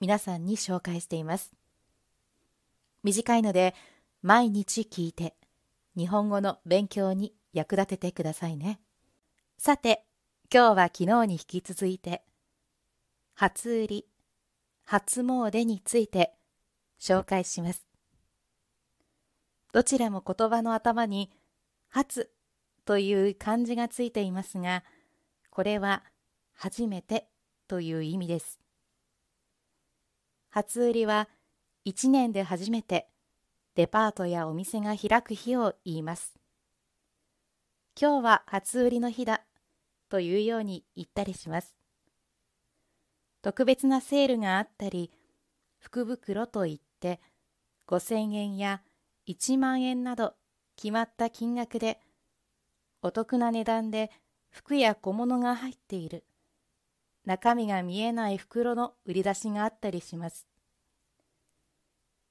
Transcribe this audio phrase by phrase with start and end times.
[0.00, 1.52] 皆さんに紹介しています。
[3.02, 3.74] 短いので
[4.22, 5.34] 毎日聞いて
[5.96, 8.80] 日本語の勉強に役立ててくださいね。
[9.56, 10.04] さて、
[10.52, 12.22] 今日は昨日に引き続いて
[13.34, 14.06] 初売り、
[14.84, 16.34] 初詣について
[17.00, 17.86] 紹介します。
[19.72, 21.30] どちらも言葉の頭に
[21.88, 22.30] 初
[22.84, 24.84] という漢字がついていますが、
[25.50, 26.02] これは
[26.54, 27.28] 初めて
[27.68, 28.65] という意味です。
[30.50, 31.28] 初売りは
[31.86, 33.08] 1年で初めて
[33.74, 36.34] デパートやお店が開く日を言います。
[38.00, 39.42] 今日は初売りの日だ
[40.08, 41.76] というように言ったりします。
[43.42, 45.10] 特別なセールがあったり、
[45.78, 47.20] 福袋といって
[47.86, 48.82] 5000円や
[49.28, 50.34] 1万円など
[50.76, 52.00] 決まった金額で
[53.02, 54.10] お得な値段で
[54.50, 56.24] 服や小物が入っている。
[57.26, 60.46] 中身が見えない袋の売り出しがあったりします。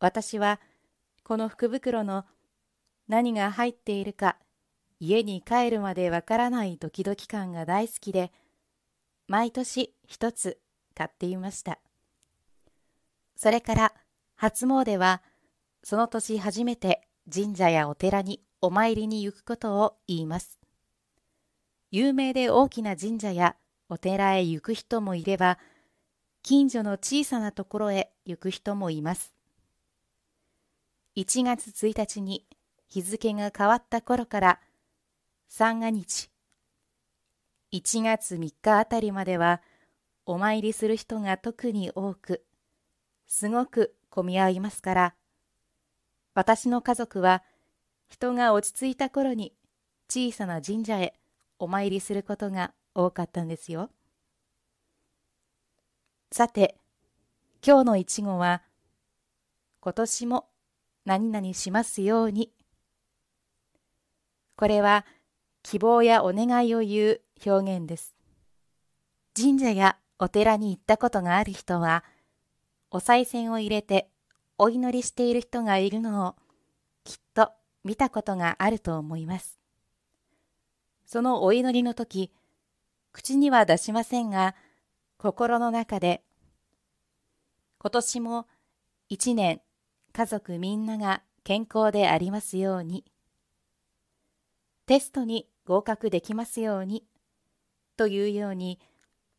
[0.00, 0.60] 私は
[1.22, 2.24] この福袋の
[3.06, 4.38] 何が入っているか
[4.98, 8.32] 家に帰るまでわからないドキドキ感が大好きで
[9.26, 10.58] 毎年一つ
[10.94, 11.78] 買っていました。
[13.36, 13.92] それから
[14.36, 15.22] 初詣は
[15.84, 20.58] その年初めて神社やお寺にお参りに行くことを言います。
[21.90, 23.56] 有名で大きな神社や
[23.88, 25.58] お寺へ行く人もいれば、
[26.42, 29.32] 近所の小さなところへ行く人もいます。
[31.16, 32.46] 1月1日に
[32.86, 34.60] 日付が変わった頃から
[35.48, 36.30] 三が日、
[37.72, 39.62] 1月3日あたりまでは
[40.26, 42.44] お参りする人が特に多く、
[43.26, 45.14] すごく混み合いますから、
[46.34, 47.42] 私の家族は
[48.08, 49.54] 人が落ち着いた頃に
[50.08, 51.14] 小さな神社へ
[51.58, 53.90] お参りすることが多かったんですよ。
[56.30, 56.76] さて、
[57.66, 58.62] 今日のいちごは、
[59.80, 60.48] 今年も
[61.04, 62.52] 何々しますように。
[64.56, 65.06] これは
[65.62, 68.14] 希望やお願いを言う表現です。
[69.36, 72.04] 神社やお寺に行ったことがある人は、
[72.90, 74.10] お賽銭を入れて
[74.58, 76.36] お祈りしている人がいるのを
[77.04, 77.52] きっと
[77.84, 79.58] 見たことがあると思います。
[81.06, 82.32] そのお祈りの時、
[83.18, 84.54] 口には出しませんが、
[85.16, 86.22] 心の中で、
[87.80, 88.46] 今年も
[89.08, 89.60] 一年
[90.12, 93.04] 家族みんなが健康でありますように、
[94.86, 97.08] テストに合格できますように、
[97.96, 98.78] というように、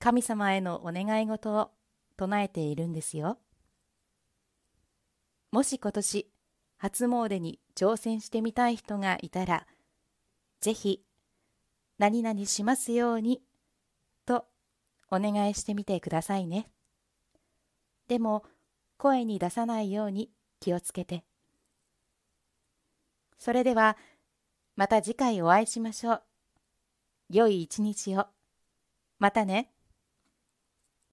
[0.00, 1.70] 神様へのお願い事を
[2.16, 3.38] 唱えているんですよ。
[5.52, 6.28] もし今年、
[6.76, 9.68] 初詣に挑戦してみたい人がいたら、
[10.60, 11.04] ぜひ、
[11.98, 13.42] 何々しますように
[15.10, 16.70] お願いしてみてくださいね。
[18.08, 18.44] でも、
[18.96, 21.24] 声に出さないように気をつけて。
[23.38, 23.96] それでは、
[24.76, 26.22] また次回お会いしましょう。
[27.30, 28.26] 良い一日を。
[29.18, 29.70] またね。